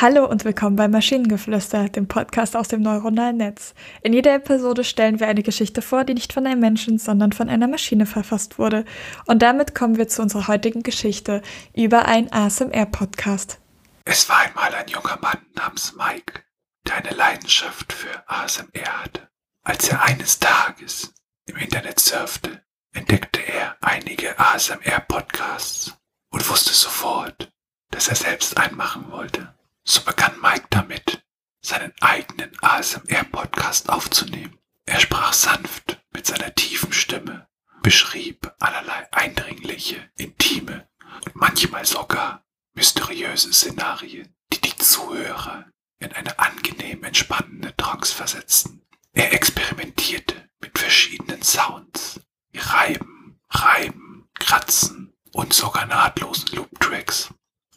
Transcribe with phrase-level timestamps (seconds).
[0.00, 3.74] Hallo und willkommen bei Maschinengeflüster, dem Podcast aus dem neuronalen Netz.
[4.02, 7.48] In jeder Episode stellen wir eine Geschichte vor, die nicht von einem Menschen, sondern von
[7.48, 8.84] einer Maschine verfasst wurde.
[9.26, 11.42] Und damit kommen wir zu unserer heutigen Geschichte
[11.74, 13.60] über einen ASMR-Podcast.
[14.04, 16.42] Es war einmal ein junger Mann namens Mike,
[16.86, 19.28] der eine Leidenschaft für ASMR hatte.
[19.62, 21.14] Als er eines Tages
[21.46, 22.62] im Internet surfte,
[22.92, 25.94] entdeckte er einige ASMR-Podcasts
[26.30, 27.52] und wusste sofort,
[27.90, 29.54] dass er selbst einen machen wollte.
[29.84, 31.24] So begann Mike damit,
[31.60, 32.50] seinen eigenen
[33.72, 34.58] ASMR-Podcast aufzunehmen.
[34.84, 37.48] Er sprach sanft mit seiner tiefen Stimme,
[37.82, 40.88] beschrieb allerlei eindringliche, intime
[41.24, 45.66] und manchmal sogar mysteriöse Szenarien, die die Zuhörer
[45.98, 48.82] in eine angenehm entspannende Trance versetzten.
[49.14, 52.20] Er experimentierte mit verschiedenen Sounds,
[52.50, 57.30] wie Reiben, Reiben, Kratzen und sogar nahtlosen Loop-Tracks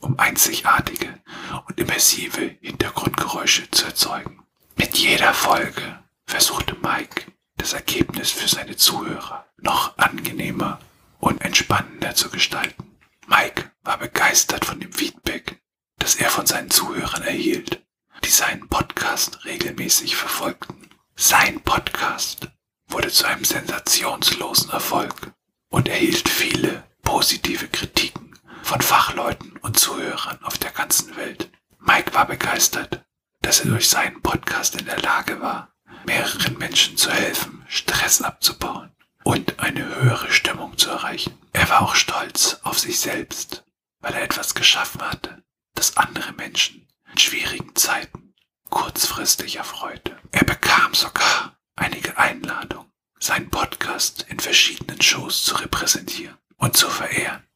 [0.00, 1.22] um einzigartige
[1.68, 4.41] und immersive Hintergrundgeräusche zu erzeugen.
[4.76, 10.80] Mit jeder Folge versuchte Mike, das Ergebnis für seine Zuhörer noch angenehmer
[11.20, 12.96] und entspannender zu gestalten.
[13.26, 15.60] Mike war begeistert von dem Feedback,
[15.98, 17.84] das er von seinen Zuhörern erhielt,
[18.24, 20.88] die seinen Podcast regelmäßig verfolgten.
[21.14, 22.48] Sein Podcast
[22.88, 25.32] wurde zu einem sensationslosen Erfolg
[25.68, 31.50] und erhielt viele positive Kritiken von Fachleuten und Zuhörern auf der ganzen Welt.
[31.78, 33.04] Mike war begeistert,
[33.42, 35.72] dass er durch seinen Podcast in der Lage war,
[36.06, 38.92] mehreren Menschen zu helfen, Stress abzubauen
[39.24, 41.38] und eine höhere Stimmung zu erreichen.
[41.52, 43.64] Er war auch stolz auf sich selbst,
[44.00, 45.42] weil er etwas geschaffen hatte,
[45.74, 48.34] das andere Menschen in schwierigen Zeiten
[48.70, 50.16] kurzfristig erfreute.
[50.30, 57.46] Er bekam sogar einige Einladungen, seinen Podcast in verschiedenen Shows zu repräsentieren und zu verehren.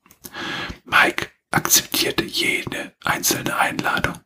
[0.85, 4.21] Mike akzeptierte jede einzelne Einladung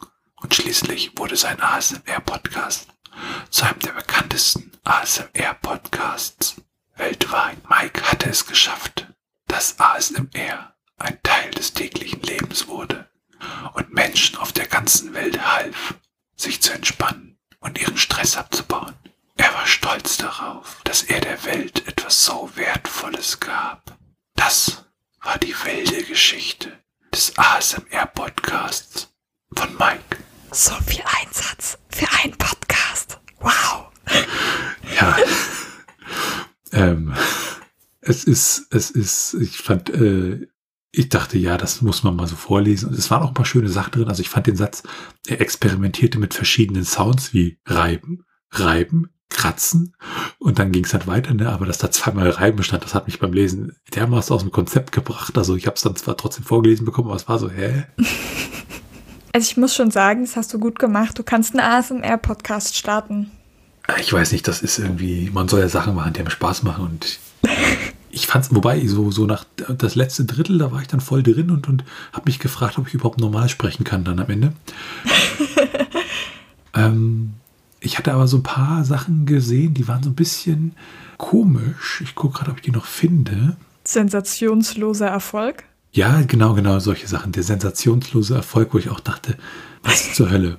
[0.50, 2.88] und schließlich wurde sein ASMR-Podcast
[3.50, 6.56] zu einem der bekanntesten ASMR-Podcasts
[6.97, 7.59] weltweit.
[7.71, 9.06] Mike hatte es geschafft,
[9.47, 13.09] dass ASMR ein Teil des täglichen Lebens wurde
[13.75, 15.94] und Menschen auf der ganzen Welt half,
[16.34, 18.97] sich zu entspannen und ihren Stress abzubauen.
[19.37, 23.97] Er war stolz darauf, dass er der Welt etwas so Wertvolles gab.
[24.34, 24.84] Das
[25.22, 26.77] war die wilde Geschichte
[27.15, 29.12] des ASMR-Podcasts
[29.55, 30.20] von Mike.
[30.53, 33.21] So viel Einsatz für einen Podcast.
[33.41, 33.91] Wow.
[35.00, 35.16] Ja.
[36.72, 37.15] ähm,
[38.00, 40.49] es ist, es ist, ich fand, äh,
[40.91, 42.89] ich dachte, ja, das muss man mal so vorlesen.
[42.89, 44.09] Und es waren auch ein paar schöne Sachen drin.
[44.09, 44.83] Also ich fand den Satz,
[45.28, 49.94] er experimentierte mit verschiedenen Sounds wie reiben, reiben, kratzen
[50.41, 51.50] und dann ging es halt weiter, ne?
[51.50, 54.91] aber dass da zweimal Reiben stand, das hat mich beim Lesen dermaßen aus dem Konzept
[54.91, 55.39] gebracht.
[55.39, 57.84] Also ich habe es dann zwar trotzdem vorgelesen bekommen, aber es war so, hä?
[59.33, 61.19] Also ich muss schon sagen, das hast du gut gemacht.
[61.19, 63.31] Du kannst einen ASMR-Podcast starten.
[63.99, 66.85] Ich weiß nicht, das ist irgendwie, man soll ja Sachen machen, die einem Spaß machen
[66.85, 67.19] und
[68.11, 71.51] ich fand's, wobei, so, so nach das letzte Drittel, da war ich dann voll drin
[71.51, 74.53] und, und habe mich gefragt, ob ich überhaupt normal sprechen kann dann am Ende.
[76.75, 77.35] ähm,
[77.81, 80.75] ich hatte aber so ein paar Sachen gesehen, die waren so ein bisschen
[81.17, 82.01] komisch.
[82.03, 83.57] Ich gucke gerade, ob ich die noch finde.
[83.85, 85.65] Sensationsloser Erfolg?
[85.93, 87.33] Ja, genau, genau, solche Sachen.
[87.33, 89.37] Der sensationslose Erfolg, wo ich auch dachte,
[89.83, 90.59] was zur Hölle.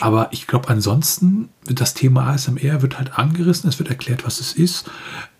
[0.00, 4.52] Aber ich glaube, ansonsten, das Thema ASMR wird halt angerissen, es wird erklärt, was es
[4.52, 4.90] ist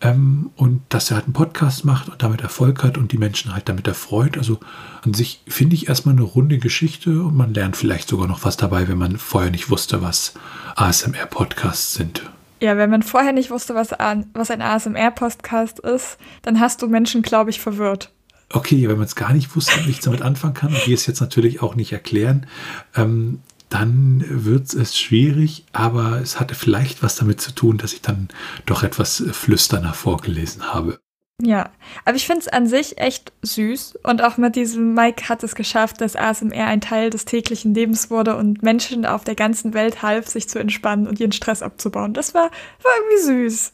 [0.01, 3.53] ähm, und dass er halt einen Podcast macht und damit Erfolg hat und die Menschen
[3.53, 4.39] halt damit erfreut.
[4.39, 4.61] Also
[5.03, 8.57] an sich finde ich erstmal eine runde Geschichte und man lernt vielleicht sogar noch was
[8.57, 10.35] dabei, wenn man vorher nicht wusste, was
[10.77, 12.23] ASMR-Podcasts sind.
[12.61, 13.91] Ja, wenn man vorher nicht wusste, was,
[14.33, 18.14] was ein ASMR-Podcast ist, dann hast du Menschen, glaube ich, verwirrt.
[18.51, 21.07] Okay, wenn man es gar nicht wusste und nichts damit anfangen kann und wir es
[21.07, 22.47] jetzt natürlich auch nicht erklären,
[22.95, 23.41] ähm,
[23.71, 28.29] dann wird es schwierig, aber es hatte vielleicht was damit zu tun, dass ich dann
[28.67, 31.01] doch etwas flüsternder vorgelesen habe.
[31.43, 31.71] Ja,
[32.05, 35.57] aber ich finde es an sich echt süß und auch mit diesem Mike hat es
[35.57, 40.03] geschafft, dass ASMR ein Teil des täglichen Lebens wurde und Menschen auf der ganzen Welt
[40.03, 42.15] half, sich zu entspannen und ihren Stress abzubauen.
[42.15, 42.53] Das war,
[42.83, 43.73] war irgendwie süß.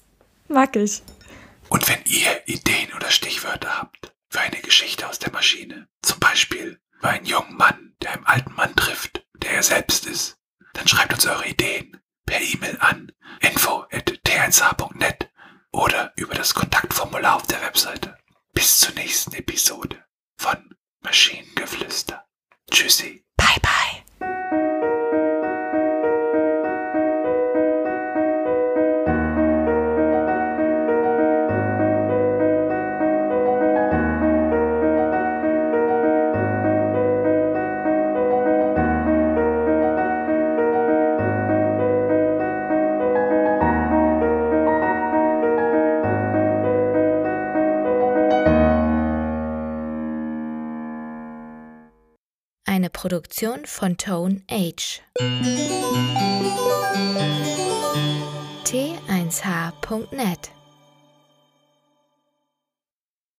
[0.48, 1.02] Mag ich.
[1.68, 3.99] Und wenn ihr Ideen oder Stichwörter habt
[4.30, 8.54] für eine Geschichte aus der Maschine, zum Beispiel über einen jungen Mann, der einen alten
[8.54, 10.38] Mann trifft, der er selbst ist,
[10.72, 15.30] dann schreibt uns eure Ideen per E-Mail an info.t1h.net
[15.72, 18.16] oder über das Kontaktformular auf der Webseite.
[18.52, 20.04] Bis zur nächsten Episode
[20.36, 22.24] von Maschinengeflüster.
[52.80, 55.02] Eine Produktion von Tone Age.
[58.64, 60.50] t1h.net